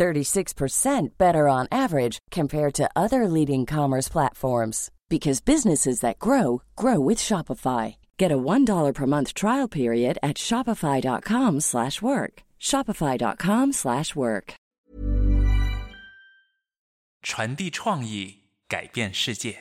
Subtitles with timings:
[0.00, 7.00] 36% better on average compared to other leading commerce platforms because businesses that grow grow
[7.00, 7.96] with Shopify.
[8.18, 12.42] Get a $1 per month trial period at shopify.com/work.
[12.58, 14.54] shopify.com/work.
[17.22, 19.56] 传递创意，改变世界。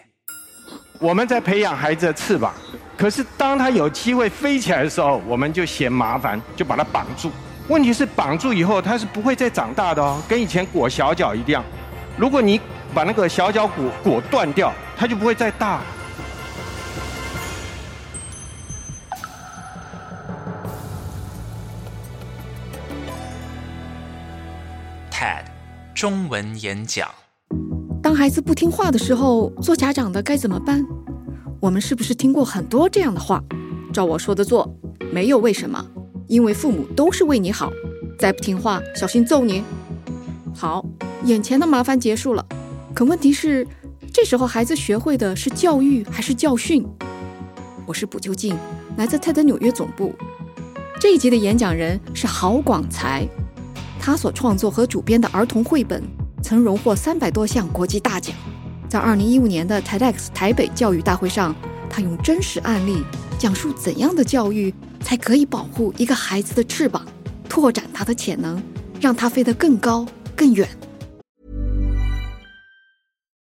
[0.99, 2.53] 我们在培养孩子的翅膀，
[2.97, 7.29] 可是当他有机会飞起来的时候，我们就嫌麻烦，就把他绑住。
[7.70, 11.62] 问题是绑住以后，它是不会再长大的哦，跟以前裹小脚一样。
[12.16, 12.60] 如果你
[12.92, 15.80] 把那个小脚骨裹断掉，它就不会再大。
[25.12, 25.44] TED
[25.94, 27.08] 中文演讲。
[28.02, 30.84] 当孩子不听话的时候，做家长的该怎么办？
[31.60, 33.40] 我们是不是听过很多这样的话？
[33.92, 34.68] 照我说的做，
[35.12, 35.84] 没有为什么，
[36.30, 37.72] 因为父母都是为你好。
[38.16, 39.64] 再不听话，小心揍你。
[40.54, 40.86] 好，
[41.24, 42.46] 眼前的麻烦结束了。
[42.94, 43.66] 可问题是，
[44.12, 46.86] 这时候孩子学会的是教育还是教训？
[47.84, 48.56] 我是卜究竟，
[48.96, 50.14] 来自泰德纽约总部。
[51.00, 53.26] 这一集的演讲人是郝广才，
[53.98, 56.00] 他所创作和主编的儿童绘本。
[56.44, 58.34] 曾荣获三百多项国际大奖。
[58.88, 61.54] 在二零一五年的 TEDx 台北教育大会上，
[61.88, 63.02] 他用真实案例
[63.36, 67.05] 讲述怎样的教育才可以保护一个孩子的翅膀，
[67.47, 68.61] 拓展他的潜能，
[68.99, 70.67] 让他飞得更高更远。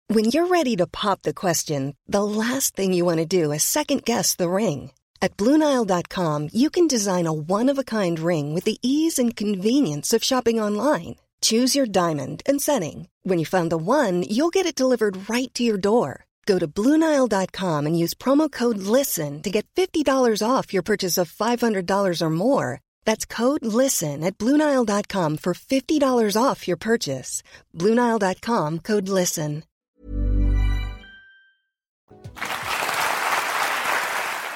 [0.08, 3.62] When you're ready to pop the question, the last thing you want to do is
[3.62, 4.90] second guess the ring.
[5.20, 10.60] At BlueNile.com, you can design a one-of-a-kind ring with the ease and convenience of shopping
[10.60, 11.16] online.
[11.40, 13.08] Choose your diamond and setting.
[13.24, 16.26] When you find the one, you'll get it delivered right to your door.
[16.46, 21.28] Go to Bluenile.com and use promo code LISTEN to get $50 off your purchase of
[21.30, 22.80] $500 or more.
[23.04, 27.42] That's code LISTEN at Bluenile.com for $50 off your purchase.
[27.74, 29.62] Bluenile.com code LISTEN.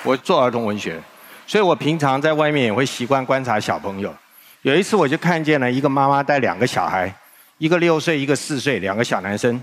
[0.03, 1.03] 我做儿童文学，
[1.47, 4.16] 所以我平常在外面也会习惯观察小朋友。
[4.62, 7.14] 有一次，我就看见了一个妈妈带两个小孩，
[7.58, 9.62] 一个六岁，一个四岁，两个小男生，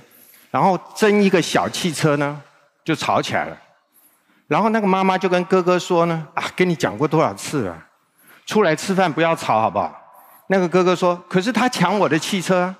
[0.52, 2.40] 然后争一个小汽车呢，
[2.84, 3.56] 就吵起来了。
[4.46, 7.76] 然后那个妈妈就跟哥哥说呢：“啊，跟你讲过多少次了，
[8.46, 9.92] 出来吃饭不要吵，好不好？”
[10.46, 12.72] 那个哥哥说：“可是他抢我的汽车。”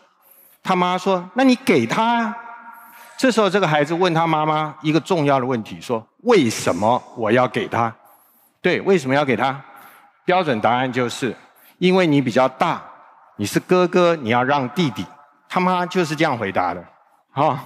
[0.63, 2.33] 他妈说：“那你给他。”
[3.19, 7.93] 这时候，这个孩子问他妈妈一个重要的问题：“说为什么我要给他？
[8.61, 9.61] 对，为什么要给他？”
[10.25, 11.35] 标准答案就是。
[11.79, 12.81] 因为你比较大，
[13.35, 15.05] 你是哥哥，你要让弟弟。
[15.49, 16.85] 他妈就是这样回答的，
[17.33, 17.65] 啊，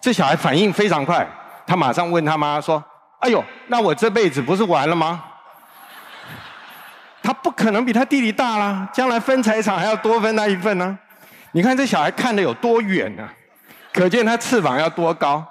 [0.00, 1.26] 这小孩反应非常快，
[1.66, 2.82] 他马上问他妈说
[3.20, 5.22] ：“哎呦，那我这辈子不是完了吗？”
[7.22, 10.98] 他不可能比他弟弟大啦，将来分财产还要多分他一份呢。
[11.52, 13.28] 你看这小孩看的有多远呢？
[13.92, 15.44] 可见他翅膀要多高。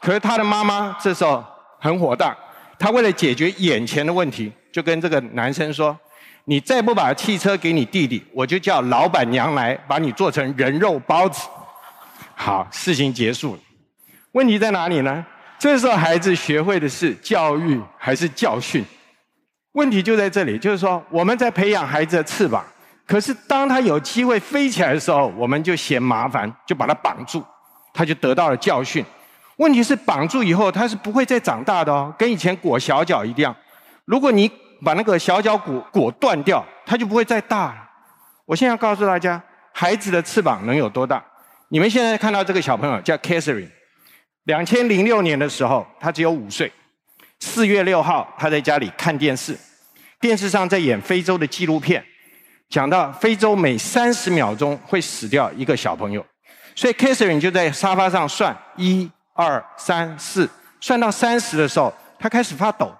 [0.00, 1.44] 可是他的妈妈这时候
[1.80, 2.36] 很火大，
[2.78, 5.98] 他为了解决眼前的问题，就跟这个男生说。
[6.44, 11.46] 你再不把汽车给你弟弟，我就叫老板娘来把你做成人肉包子。
[12.40, 13.60] 好，事情结束了。
[14.30, 15.26] 问题在哪里呢？
[15.58, 18.84] 这时候孩子学会的是教育还是教训？
[19.72, 22.64] 问题就在这里，就是说我们在培养孩子的翅膀，
[23.04, 27.44] 可是当他有机会飞起来的时候，我们就嫌麻烦，就把他绑住，
[27.92, 29.04] 他就得到了教训。
[29.56, 33.54] 问题是绑住以后，他是不会再长大的哦，跟以前裹小脚一样。
[34.04, 34.48] 如果你
[34.84, 37.90] 把那个小脚骨裹断掉，它就不会再大了。
[38.46, 41.22] 我现在告诉大家，孩子的翅膀能有多大？
[41.70, 43.68] 你们现在看到这个小朋友叫 Catherine，
[44.44, 46.72] 两千零六年的时候，他只有五岁。
[47.40, 49.56] 四月六号，他在家里看电视，
[50.18, 52.04] 电视上在演非洲的纪录片，
[52.70, 56.24] 讲到非洲每三十秒钟会死掉一个小朋友，
[56.74, 60.48] 所以 Catherine 就在沙发上算一二三四，
[60.80, 62.92] 算到三十的时候，他开始发抖。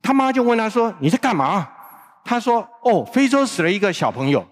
[0.00, 1.68] 他妈就问他说：“你在干嘛？”
[2.24, 4.46] 他说：“哦，非洲死了一个小朋友。”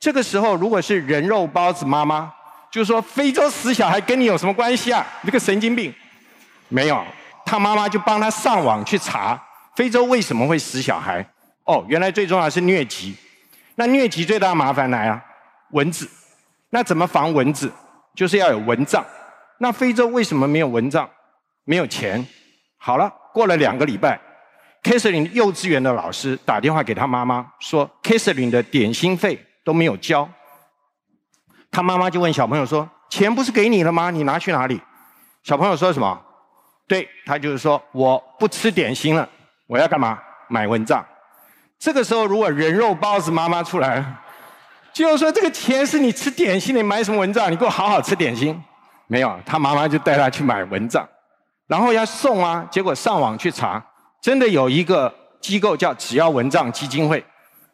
[0.00, 2.32] 这个时候，如果是人肉包子妈妈，
[2.72, 5.06] 就说：“非洲死小孩跟你有什么关系啊？
[5.20, 5.94] 你个神经病！”
[6.68, 7.04] 没有，
[7.44, 9.40] 他妈妈就帮他上网去查
[9.76, 11.24] 非洲为什么会死小孩。
[11.64, 13.14] 哦，原来最重要是疟疾。
[13.74, 15.22] 那疟疾最大的麻烦来啊，
[15.72, 16.08] 蚊子。
[16.70, 17.70] 那怎么防蚊子？
[18.14, 19.04] 就是要有蚊帐。
[19.58, 21.08] 那非洲为什么没有蚊帐？
[21.64, 22.26] 没有钱？
[22.78, 24.18] 好了，过了两个礼拜
[24.82, 28.34] k a t h e r i n e 幼稚园的老师打电话给他妈妈说 k a t h e
[28.34, 30.26] r i n e 的点心费都没有交。
[31.72, 34.10] 他妈妈就问小朋友说：“钱不是给你了吗？
[34.10, 34.80] 你拿去哪里？”
[35.42, 36.20] 小朋友说什么？
[36.86, 39.28] 对他就是说：“我不吃点心了，
[39.66, 40.18] 我要干嘛？
[40.48, 41.04] 买蚊帐。”
[41.80, 44.20] 这个时候，如果人肉包子妈妈出来了，
[44.92, 47.50] 就说这个钱是你吃点心，你买什么蚊帐？
[47.50, 48.62] 你给我好好吃点心。
[49.06, 51.08] 没有，他妈妈就带他去买蚊帐。
[51.66, 53.82] 然后要送啊，结果上网去查，
[54.20, 57.24] 真的有一个机构叫“只要蚊帐基金会”，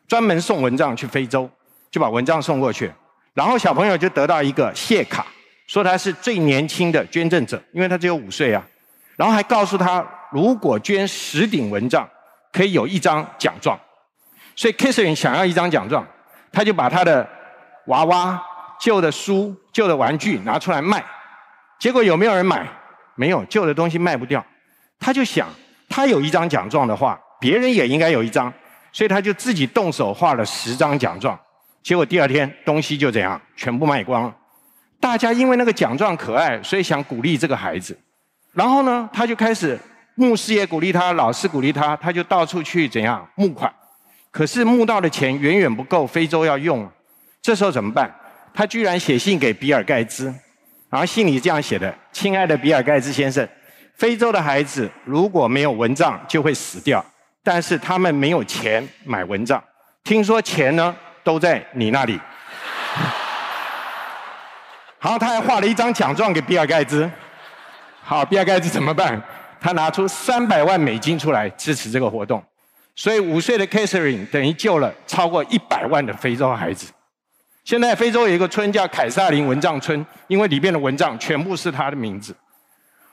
[0.06, 1.50] 专门送蚊帐去非洲，
[1.90, 2.92] 就把蚊帐送过去。
[3.34, 5.26] 然后小朋友就得到一个谢卡，
[5.66, 8.64] 说他是最年轻的捐赠者，因为他只有五岁啊。
[9.16, 12.08] 然后还告诉他，如果捐十顶蚊帐，
[12.52, 13.78] 可以有一张奖状。
[14.56, 16.06] 所以 k i s s e r 想要一张奖状，
[16.52, 17.28] 他就把他的
[17.86, 18.40] 娃娃、
[18.80, 21.04] 旧的书、旧的玩具拿出来卖。
[21.78, 22.66] 结果有没有人买？
[23.14, 24.44] 没有旧的东西卖不掉，
[25.00, 25.48] 他就想，
[25.88, 28.52] 他有一张奖状的话，别人也应该有一张，
[28.92, 31.36] 所以他就自己动手画了十张奖状。
[31.88, 34.36] 结果第二天东西就怎样，全部卖光了。
[35.00, 37.98] 大家因为那个奖状可爱，所以想鼓励这个孩子。
[38.52, 39.78] 然后呢，他就开始，
[40.14, 43.72] 牧师也鼓励他，老师鼓励他，他就到处去怎样募款。
[44.30, 46.86] 可是募到的钱远远不够非洲要用，
[47.40, 48.14] 这时候怎么办？
[48.52, 50.26] 他居然写信给比尔盖茨。
[50.90, 53.48] 然后信里这样写的：“亲爱的比尔盖茨先生，
[53.94, 57.02] 非洲的孩子如果没有蚊帐就会死掉，
[57.42, 59.64] 但是他们没有钱买蚊帐。
[60.04, 60.94] 听说钱呢
[61.28, 62.18] 都在你那里。”
[64.98, 67.08] 好，他还画了一张奖状给比尔盖茨。
[68.02, 69.22] 好，比尔盖茨怎么办？
[69.60, 72.42] 他拿出三百万美金出来支持这个活动，
[72.96, 76.90] 所以五岁的 Catherine 等于救了超过一百万的非洲孩子。
[77.64, 82.34] 现在非洲有一个村叫凯撒林蚊帐村，因为里面的蚊帐全部是他的名字。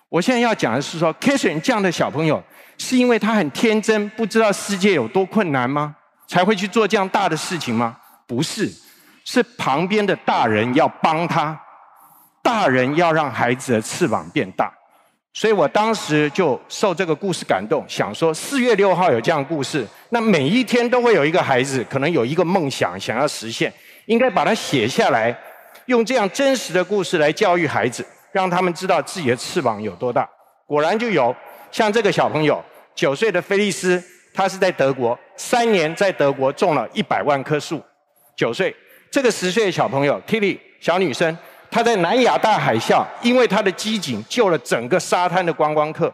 [0.08, 2.42] 我现在要讲的是说 k a t h e r i n e 这样的小朋友，
[2.78, 5.94] 是因为他很天真，不知道世界有多困难吗？
[6.28, 7.98] 才会去做这样大的事情吗？
[8.28, 8.72] 不是，
[9.24, 11.60] 是旁边的大人要帮他，
[12.42, 14.74] 大人要让孩子的翅膀变大。
[15.34, 23.74] 所以我当时就受这个故事感动，想说四月六号有这样故事，那每一天都会有一个孩子，可能有一个梦想想要实现。
[24.06, 25.36] 应该把它写下来，
[25.88, 30.30] 用这样真实的故事来教育孩子，让他们知道自己的翅膀有多大。
[30.66, 31.36] 果然就有，
[31.72, 32.64] 像这个小朋友，
[32.94, 34.02] 九岁的菲利斯，
[34.34, 37.84] 他是在德国，三年在德国种了一百万棵树。
[38.36, 38.76] 九岁，
[39.10, 41.38] 这个十岁的小朋友 Tilly 小女生，
[41.72, 46.14] 她在南亚大海啸，因为她的机警救了整个沙滩的观光客。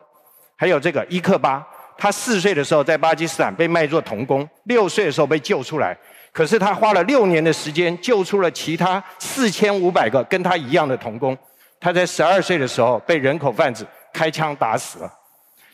[0.56, 1.65] 还有这个伊克巴，
[1.97, 5.97] 他四岁的时候在巴基斯坦被卖作童工，六岁的时候被救出来。
[6.31, 11.38] 可是他花了六年的时间救出了其他四千五百个跟他一样的童工。
[11.79, 15.12] 他在十二岁的时候被人口贩子开枪打死了。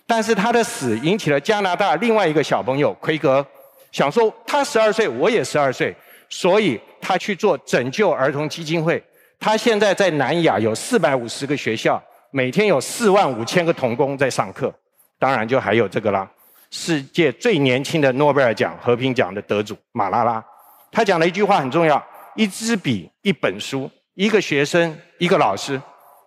[0.05, 3.45] 但是他的死引起了加拿大另外一个小朋友奎格，
[3.91, 5.93] 想说他十二岁，我也十二岁，
[6.29, 9.03] 所以他去做拯救儿童基金会。
[9.39, 12.01] 他现在在南亚有四百五十个学校，
[12.31, 14.73] 每天有四万五千个童工在上课。
[15.19, 16.29] 当然就还有这个啦。
[16.69, 20.43] 世界最年轻的诺贝尔奖和平奖的得主马拉拉，
[20.91, 22.03] 他讲了一句话很重要：
[22.35, 25.81] 一支笔、一本书、一个学生、一个老师，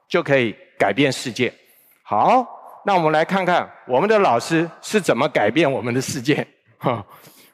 [0.08, 1.52] 就可以改变世界。
[2.02, 2.44] 好，
[2.86, 6.44] 那我们来看看我们的老师是怎么改变我们的世界。
[6.78, 7.04] 哈，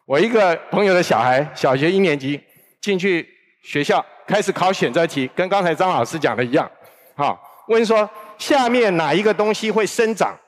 [0.06, 2.40] 我一个朋友的小孩，小学一年级
[2.80, 3.28] 进去
[3.64, 6.70] 学校，开始考选择题，跟刚才张老师讲的一样。
[7.16, 7.36] 好，
[7.66, 8.08] 问说
[8.38, 10.38] 下面哪一个东西会生长？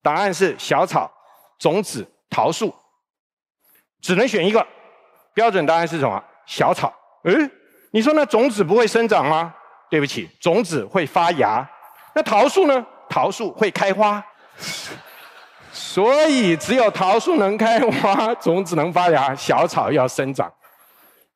[0.00, 1.10] 答案是小草。
[1.58, 2.74] 种子桃树，
[4.00, 4.66] 只能选一个，
[5.34, 6.22] 标准答案是什么？
[6.46, 6.90] 小草。
[7.24, 7.50] 嗯，
[7.90, 9.52] 你说那种子不会生长吗？
[9.90, 11.68] 对不起，种子会发芽。
[12.14, 12.86] 那桃树呢？
[13.10, 14.24] 桃树会开花。
[15.72, 20.52] 所以只有桃树能开花，种子能发芽，小草要生长。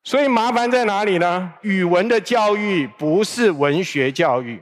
[0.03, 1.53] 所以麻烦在哪里呢？
[1.61, 4.61] 语文的教育不是文学教育，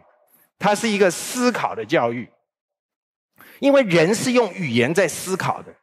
[0.58, 2.30] 它是一个思考的教育。
[3.60, 5.74] 因为人是用语言在思考的，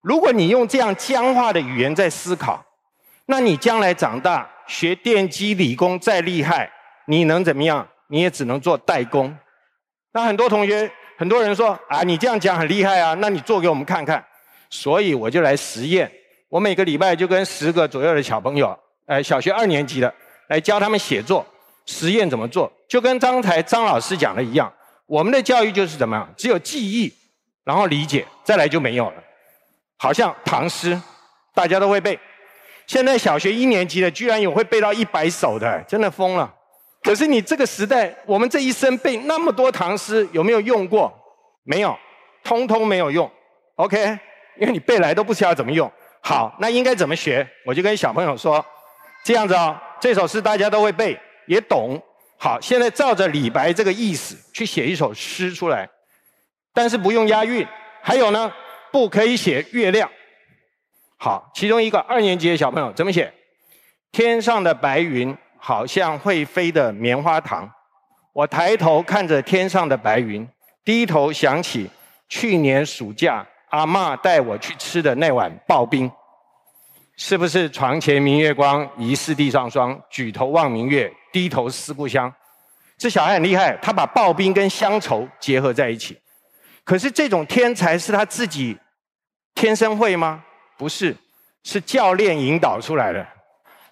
[0.00, 2.64] 如果你用这样僵化的语言在思考，
[3.26, 6.70] 那你将来长大学电机理工再厉害，
[7.06, 7.86] 你能怎么样？
[8.08, 9.34] 你也只能做代工。
[10.12, 10.90] 那很多同学、
[11.22, 14.20] 很多人说啊，你这样讲很厉害啊，那你做给我们看看。
[14.68, 16.10] 所以我就来实验，
[16.48, 18.76] 我每个礼拜就跟十个左右的小朋友，
[19.06, 20.12] 呃，小学二年级的，
[20.48, 21.46] 来教他们写作。
[21.86, 22.68] 实验怎么做？
[22.88, 24.72] 就跟刚才张老师讲的一样，
[25.06, 26.28] 我们的教育就是怎么样？
[26.36, 27.14] 只有记忆。
[27.62, 29.22] 然后理解，再来就没有了。
[29.98, 31.00] 好像唐诗，
[31.54, 32.18] 大家都会背。
[32.88, 36.52] 现在小学一年级的居然有会背到一百首的，真的疯了。
[37.02, 41.12] 可是你这个时代，我们这一生背那么多唐诗，有没有用过？
[41.64, 41.98] 没有，
[42.44, 43.30] 通通没有用。
[43.76, 44.18] OK，
[44.58, 45.90] 因为你背来都不知道怎么用。
[46.20, 47.46] 好，那应该怎么学？
[47.66, 48.64] 我就跟小朋友说，
[49.24, 52.00] 这样子哦，这首诗大家都会背，也懂。
[52.38, 55.88] 好，现在照着李白这个意思去写一首诗出来，
[56.72, 57.66] 但是不用押韵。
[58.00, 58.52] 还有呢，
[58.90, 60.10] 不可以写月亮。
[61.16, 63.32] 好，其中一个二年级的小朋友怎么写？
[64.10, 67.70] 天上的白云好像会飞的棉花糖，
[68.32, 70.46] 我抬头看着天上的白云，
[70.84, 71.88] 低头想起
[72.28, 73.46] 去年暑假。
[73.68, 76.10] 阿妈带我去吃的那碗刨冰，
[77.16, 79.98] 是不是床前明月光，疑是地上霜？
[80.10, 82.30] 举头望明月，低头思故乡。
[82.98, 86.18] 这小孩很厉害，他把刨冰跟乡愁结合在一起。
[86.82, 88.76] 可是这种天才是他自己
[89.54, 90.42] 天生会吗？
[90.76, 91.16] 不是，
[91.62, 93.24] 是教练引导出来的。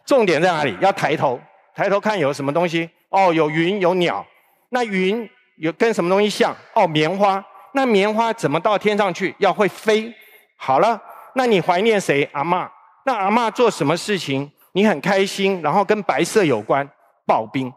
[0.04, 0.76] 重点在哪里？
[0.80, 1.40] 要抬头，
[1.74, 2.88] 抬头看有什么东西？
[3.08, 4.24] 哦，有云，有鸟。
[4.70, 6.56] 那云有跟什么东西像？
[6.74, 7.44] 哦，棉花。
[7.72, 9.34] 那棉花怎么到天上去？
[9.38, 10.12] 要会飞。
[10.56, 11.00] 好了，
[11.34, 12.28] 那你怀念谁？
[12.32, 12.70] 阿妈。
[13.04, 14.50] 那阿妈做什么事情？
[14.72, 16.88] 你很开心，然后跟白色有关。
[17.26, 17.72] 刨冰，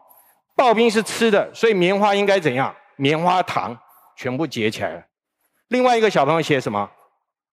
[0.56, 2.74] 刨冰是吃的，所以棉花应该怎样？
[2.96, 3.76] 棉花糖
[4.16, 5.02] 全部结起来了。
[5.68, 6.90] 另外一个小朋友写什么？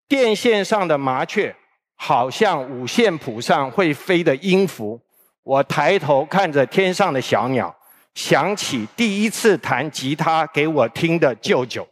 [0.08, 1.56] 电线上的麻雀，
[1.96, 5.00] 好像五线谱上会飞的音符。
[5.44, 7.76] 我抬头看着天上的小鸟，
[8.14, 11.88] 想起第一次弹吉他给我听的舅舅。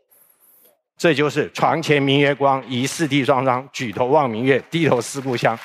[0.98, 3.68] 这就是床前明月光，疑是地上霜。
[3.72, 5.58] 举头望明月，低头思故乡。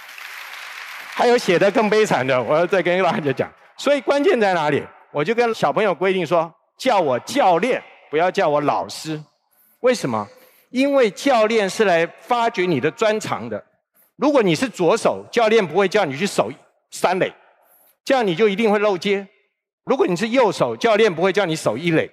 [1.12, 3.52] 还有写的更悲惨的，我要再跟大家讲。
[3.76, 4.82] 所以关键在哪里？
[5.10, 9.22] 我就跟小朋友规定说，叫我教练，不要叫我老师。
[9.80, 10.26] 为什么？
[10.70, 13.62] 因为教练是来发掘你的专长的。
[14.16, 16.50] 如果你是左手，教练不会叫你去守
[16.90, 17.32] 三垒，
[18.04, 19.26] 这样你就一定会漏接。
[19.84, 22.10] 如果你是右手，教练不会叫你守一垒。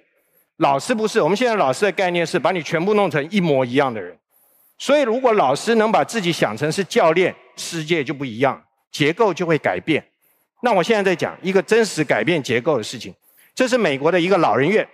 [0.56, 4.16] 老师不是，我们现在老师的概念是把你全部弄成一模一样的人。
[4.78, 10.04] 所以，如果老师能把自己想成是教练，世界就不一样，结构就会改变。
[10.62, 13.14] 那我现在在讲一个真实改变结构的事情。
[13.54, 14.86] 这是美国的一个老人院。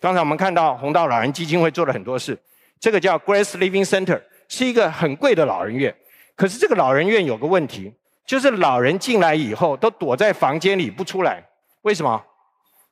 [0.00, 2.38] 刚才我们看到红道老人基金会做了很多事。
[2.78, 5.94] 这个叫 Grace Living Center，是一个很贵的老人院。
[6.36, 7.92] 可是这个老人院有个问题，
[8.26, 11.44] 就是老人进来以后都躲在房间里不出来。
[11.82, 12.22] 为什么？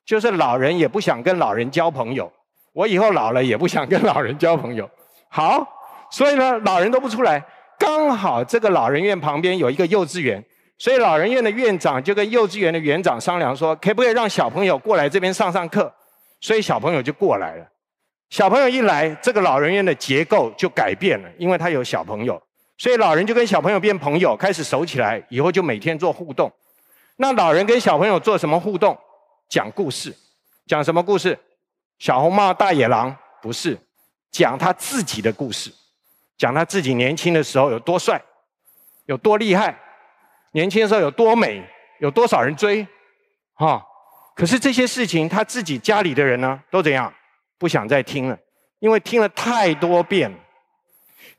[0.05, 2.31] 就是老人也不想跟老人交朋友，
[2.73, 4.91] 我以后老了也不想跟老人交朋友。
[5.29, 5.67] 好，
[6.11, 7.43] 所以呢，老人都不出来。
[7.79, 10.45] 刚好这个老人院旁边有一个幼稚园，
[10.77, 15.93] 所以老人院的院长就跟幼稚园的园长商量说，可不可以让小朋友过来这边上上课？
[16.41, 17.67] 所以小朋友就过来了。
[18.29, 22.43] 小朋友一来，这个老人院的结构就改变了，因为他有小朋友，
[22.79, 25.25] 所以老人就跟小朋友变朋友，开始熟起来。
[25.29, 26.53] 以后就每天做互动。
[27.17, 28.99] 那老人跟小朋友做什么互动？
[29.49, 30.17] 讲故事，
[30.67, 31.39] 讲什么故事？
[31.99, 33.79] 小红帽大野狼不是，
[34.31, 35.73] 讲他自己的故事，
[36.37, 38.21] 讲他自己年轻的时候有多帅，
[39.07, 39.79] 有多厉害，
[40.53, 41.63] 年轻的时候有多美，
[42.01, 42.85] 有多少人追，
[43.55, 43.85] 哈。
[44.35, 47.13] 可是这些事情他自己家里的人呢，都怎样？
[47.59, 48.37] 不想再听了，
[48.81, 50.33] 因为听了太多遍。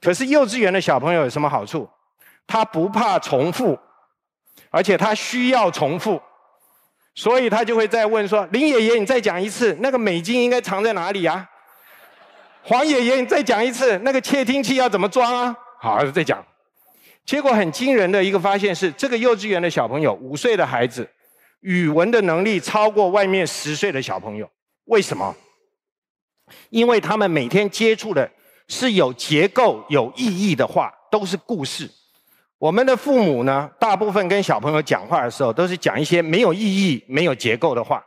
[0.02, 1.90] 可是幼稚园的小朋友有什么好处？
[2.46, 3.80] 他不怕重复，
[4.70, 6.22] 而且他需要重复。
[7.16, 11.48] 所以他就会再问说：“林爷爷，你再讲一次，那个美金应该藏在哪里啊？”
[12.64, 15.56] 黄爷爷，你再讲一次，那个窃听器要怎么装啊？
[15.80, 16.44] 好，再讲。
[17.26, 21.08] 结果很惊人的一个发现是，这个幼稚园的小朋友，五岁的孩子，
[21.62, 24.50] 语文的能力超过外面十岁的小朋友。
[24.86, 25.36] 为什么？
[26.70, 28.30] 因为他们每天接触的
[28.68, 31.90] 是有结构、有意义的话，都是故事。
[32.58, 38.04] 我们的父母呢，大部分跟小朋友讲话的时候，都是讲一些没有意义、没有结构的话。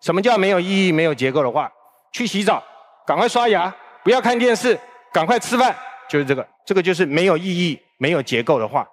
[0.00, 1.72] 什么叫没有意义、没有结构的话？
[2.12, 2.62] 去洗澡，
[3.06, 4.78] 赶快刷牙，不要看电视，
[5.12, 5.74] 赶快吃饭，
[6.08, 6.46] 就是这个。
[6.66, 8.86] 这个就是没有意义、没有结构的话。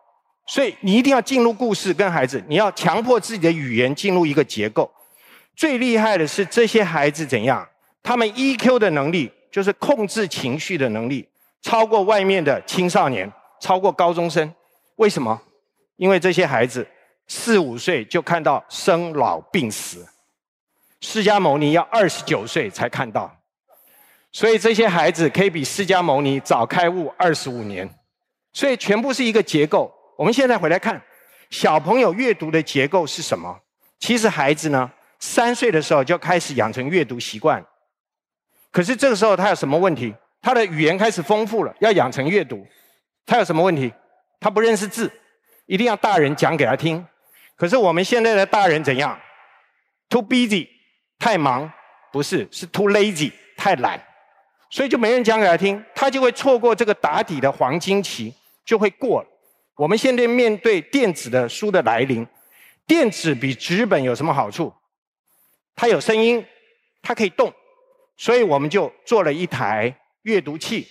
[0.48, 4.90] 所以你一定要进入故事，跟孩子，你要强迫自己的语言进入一个结构。
[5.56, 7.68] 最厉害的是这些孩子怎样？
[8.02, 11.28] 他们 EQ 的能力，就是控制情绪的能力，
[11.62, 14.54] 超过外面的青少年，超过高中生。
[14.96, 15.42] 为什么？
[15.98, 16.88] 因为这些孩子
[17.28, 20.08] 四五岁就看到生老病死，
[21.02, 23.32] 释迦牟尼要二十九岁才看到，
[24.32, 27.88] 所以这些孩子可以比释迦牟尼早开悟二十五年，
[28.54, 29.94] 所以全部是一个结构。
[30.18, 31.02] 我们现在回来看
[31.50, 33.60] 小朋友阅读的结构是什么？
[34.00, 37.64] 其实孩子呢，三岁的时候就开始养成阅读习惯，
[38.72, 40.14] 可是这个时候他有什么问题？
[40.42, 42.66] 他的语言开始丰富了，要养成阅读，
[43.26, 43.94] 他有什么问题？
[44.40, 45.12] 他不认识字，
[45.68, 47.06] 一定要大人讲给他听。
[47.56, 49.20] 可是我们现在的大人怎样
[50.10, 50.68] ？Too busy，
[51.20, 51.72] 太忙，
[52.12, 54.04] 不是，是 too lazy，太懒，
[54.72, 58.34] 所以就没人讲给他听，他就会错过这个打底的黄金期，
[58.66, 59.28] 就会过了。
[59.76, 62.26] 我们现在面对电子的书的来临，
[62.88, 64.74] 电子比纸本有什么好处？
[65.76, 66.44] 它有声音，
[67.04, 67.54] 它可以动，
[68.22, 70.88] 所以我们就做了一台阅读器，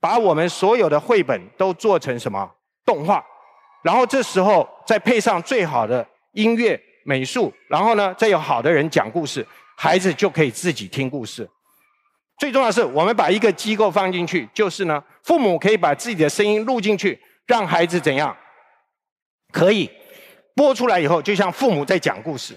[0.00, 2.50] 把我们所有的绘本都做成什么
[2.82, 3.22] 动画，
[3.82, 6.80] 然后这时候再配上最好的音乐。
[7.04, 9.44] 美术，然后呢，再有好的人讲故事，
[9.76, 11.46] 孩子就可以自己听故事。
[12.38, 18.34] 最重要的是，我们把一个机构放进去，就是呢，父母可以把自己的声音录进去，让孩子怎样？
[19.50, 19.90] 可以
[20.54, 22.56] 播出来以后，就像父母在讲故事。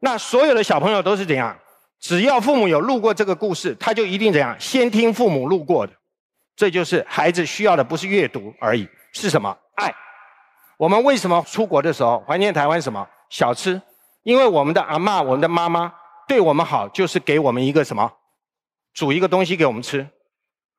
[0.00, 1.56] 那所有的小朋友都是怎样？
[2.00, 4.54] 只要父母有录过这个故事，他就一定怎样？
[4.58, 5.92] 先听父母录过的。
[6.54, 9.56] 这就是孩子需要的，不是阅读而已，是什么？
[9.74, 9.94] 爱。
[10.78, 13.06] 我们为什么出国的时候怀念台湾什么？
[13.28, 13.80] 小吃，
[14.22, 15.92] 因为我们的阿妈、我们的妈妈
[16.28, 18.10] 对我们好，就是给我们一个什么，
[18.94, 20.06] 煮一个东西给我们吃。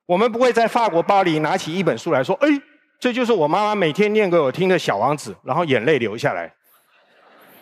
[0.06, 2.48] 我们不会在法国巴黎拿起一本书来说：“哎，
[3.00, 6.52] 这就是我妈妈每天念给我听的《小王子》，然后眼泪流下来。”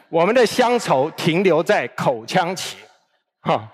[0.09, 2.77] 我们的乡愁停留在口腔期，
[3.46, 3.72] 哈。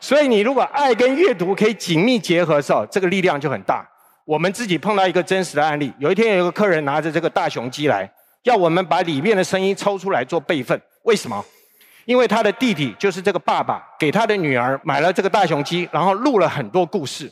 [0.00, 3.88] 所以你如果爱跟阅读可以紧密结合的时候，这个力量就很大。
[4.24, 8.12] 我们自己碰到一个真实的案例，有一天有一个客人拿着这个大雄鸡来。
[8.42, 11.44] 要我们把里面的声音抽出来做备份，为什么？
[12.04, 17.30] 因为他的弟弟就是这个爸爸给他的女儿买了这个大雄鸡，然后录了很多故事。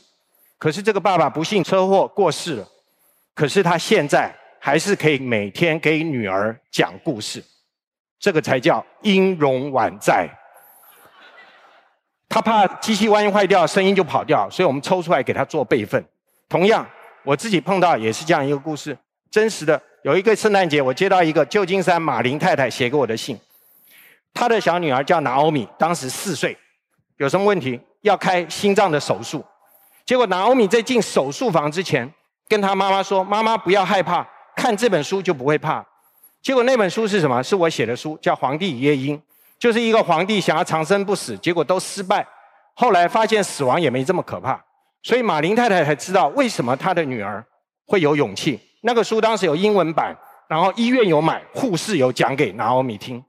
[0.57, 2.69] 可是这个爸爸不幸车祸过世了，
[3.35, 7.43] 可是他现在还是可以每天给女儿讲故事，
[8.21, 10.29] 这个才叫音容宛在。
[12.31, 16.03] 他怕机器万一坏掉，声音就跑掉，所以我们抽出来给他做备份。
[16.49, 16.89] 同样，
[17.25, 18.97] 我自己碰到也是这样一个故事，
[19.31, 19.83] 真实的。
[20.05, 23.39] 有一个圣诞节，我接到一个旧金山马林太太写给我的信，
[24.33, 26.57] 她的小女儿叫拿欧米，当时四岁，
[27.17, 29.45] 有什么问题要开心脏的手术，
[30.07, 32.11] 结果拿欧米在进手术房之前，
[32.49, 35.85] 跟她妈妈说：“妈妈不要害怕，看这本书就不会怕。”
[36.41, 37.43] 结果那本书是什么？
[37.43, 39.19] 是我写的书，叫《皇帝与夜莺》，
[39.61, 42.27] 就是一个皇帝想要长生不死，结果都失败，
[42.75, 44.59] 后来发现死亡也没这么可怕，
[45.03, 47.45] 所以马林太太才知道为什么她的女儿
[47.87, 48.59] 会有勇气。
[48.81, 50.17] 那个书当时有英文版，
[50.49, 53.23] 然后医院有买，护士有讲给拿奥米听。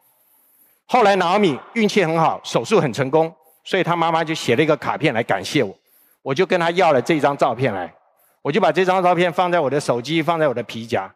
[0.86, 3.34] 后来拿奥米运气很好，手术很成功，
[3.66, 5.76] 所以他妈妈就写了一个卡片来感谢我。
[6.22, 7.94] 我就跟他要了这张照片来，
[8.42, 11.14] 我就把这张照片放在我的手机，放在我的皮夹。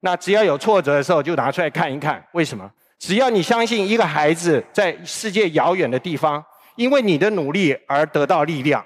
[0.00, 2.24] 那只要有挫折的时候，就拿出来看一看。
[2.32, 2.70] 为什么？
[2.98, 6.44] 只要你相信一个孩子在世界遥远的地方，
[6.76, 8.84] 因为你的努力而得到力量。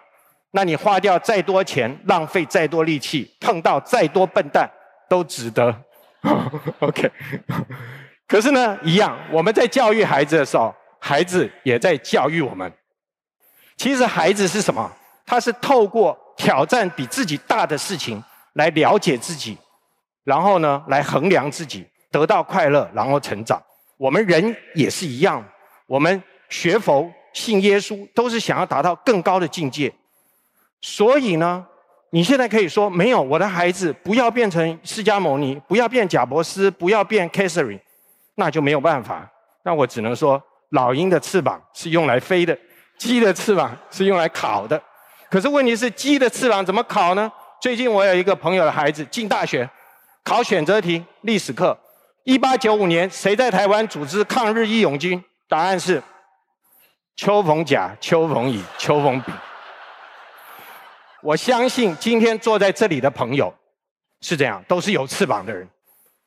[0.53, 4.69] 那你花掉再多钱，浪费再多力气，碰到再多笨蛋，
[5.09, 5.73] 都值得。
[6.81, 7.11] OK，
[8.27, 12.71] 可是呢，一样，我们在教育孩子的时候，孩子也在教育我们。
[13.77, 14.91] 其实孩子是什么？
[15.25, 18.21] 他是透过挑战比自己大的事情
[18.55, 19.57] 来了解自己，
[20.25, 23.63] 然后呢，来衡量自己，得到快乐，然后成长。
[24.01, 25.45] 我们人也是一样，
[25.87, 29.93] 我们学佛、信耶稣，都是想要达到更高的境界。
[30.81, 31.67] 所以呢，
[32.09, 37.81] 你现在可以说没有我的孩子不要变成释迦牟尼，不要变贾伯斯，不要变 c a s e r i n
[38.37, 39.31] 那就没有办法。
[39.65, 42.59] 那我只能说，老鹰的翅膀是用来飞的，
[42.97, 44.83] 鸡的翅膀是用来烤的。
[45.31, 47.31] 可是问题是，鸡的翅膀怎么烤呢？
[47.61, 49.69] 最近我有一个朋友的孩子进大学，
[50.25, 51.79] 考选择题历史课，
[52.25, 55.23] 一八九五年谁在台湾组织抗日义勇军？
[55.49, 56.03] 答案是
[57.17, 59.35] 邱逢甲、邱逢乙、邱逢丙。
[61.23, 63.53] 我相信今天坐在这里的朋友
[64.21, 65.67] 是这样，都是有翅膀的人，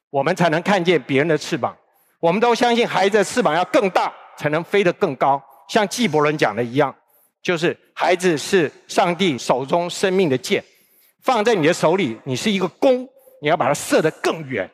[0.10, 1.78] 我们才能看见别人的翅膀。
[2.20, 5.42] 我们都相信孩子的翅膀要更大，才能飞得更高。
[5.68, 6.94] 像纪伯伦讲的一样，
[7.42, 10.64] 就是孩子是上帝手中生命的箭，
[11.22, 13.08] 放在你的手里，你是一个弓，
[13.42, 14.70] 你要把它射得更远。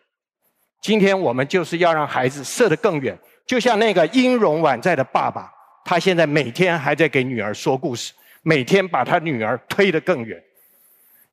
[0.82, 5.52] 今天我们就是要让孩子射得更远，就像那个音容宛在的爸爸，
[5.84, 8.14] 他现在每天还在给女儿说故事。
[8.42, 10.42] 每天把他女儿推得更远，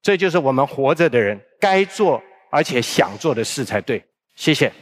[0.03, 4.05] 这就是我们活着的人该做而且想做的事才对。
[4.35, 4.73] 谢谢。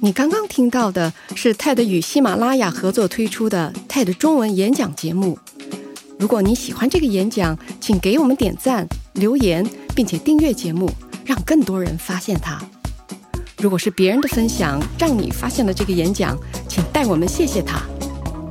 [0.00, 5.38] 你刚刚听到的是 TED 与喜马拉雅合作推出的 TED 中文演讲节目。
[6.18, 10.90] 如果你喜欢这个演讲，请给我们点赞、留言，并且订阅节目，
[11.24, 12.60] 让更多人发现它。
[13.58, 16.36] 如果是别人的分享让你发现了这个演讲，
[16.68, 17.82] 请代我们谢谢他。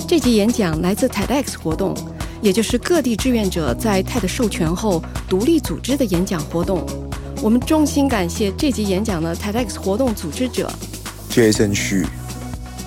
[0.08, 1.93] 这集演讲来自 TEDx 活动，
[2.41, 6.86] 也就是各地志愿者在 TED 授权后独立组织的演讲活动。
[7.41, 10.71] 我们衷心感谢这集演讲的 TEDx 活动组织者
[11.30, 12.06] Jason Xu、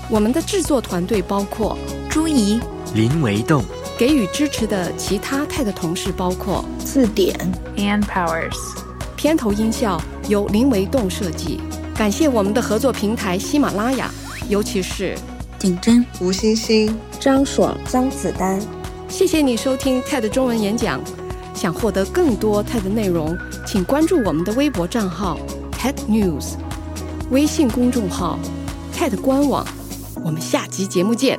[0.08, 1.76] 我们的制作团队包括
[2.08, 2.58] 朱怡、
[2.94, 3.62] 林维栋，
[4.00, 7.36] 给予支持的其他 TED 同事包括字典、
[7.76, 8.56] Ann Powers。
[9.14, 11.60] 片头音效由林维栋设计。
[11.94, 14.10] 感谢我们的合作平台喜马拉雅，
[14.48, 15.14] 尤其是
[15.58, 18.58] 景真、吴欣欣、张爽、张子丹。
[19.06, 20.98] 谢谢你收听 TED 中文演讲。
[21.52, 23.36] 想获得更多 TED 内容，
[23.66, 25.38] 请关注我们的微博账号
[25.72, 26.54] TED News，
[27.30, 28.38] 微信公众号
[28.96, 29.66] TED 官网。
[30.24, 31.38] 我们下集节目见。